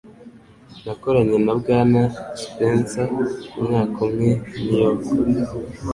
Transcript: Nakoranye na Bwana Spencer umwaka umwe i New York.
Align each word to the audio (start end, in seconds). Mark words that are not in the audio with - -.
Nakoranye 0.83 1.37
na 1.45 1.53
Bwana 1.59 2.01
Spencer 2.41 3.07
umwaka 3.59 3.97
umwe 4.07 4.29
i 4.57 4.59
New 4.63 4.75
York. 4.81 5.03